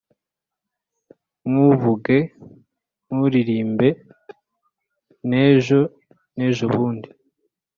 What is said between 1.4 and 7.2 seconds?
Nkuvuge, nkuririmbe n’ejo nejobundi